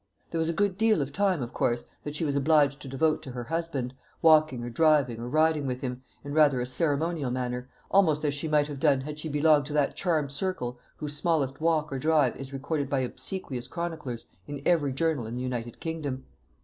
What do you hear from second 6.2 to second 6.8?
in rather a